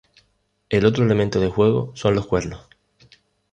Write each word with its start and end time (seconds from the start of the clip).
El 0.69 0.87
otro 0.87 1.03
elemento 1.05 1.39
de 1.39 1.49
juego 1.51 1.91
son 1.93 2.15
los 2.15 2.25
cuernos. 2.25 2.65